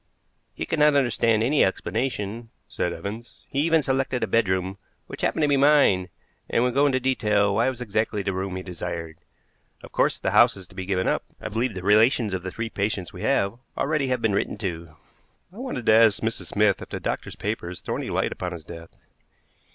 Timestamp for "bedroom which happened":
4.27-5.43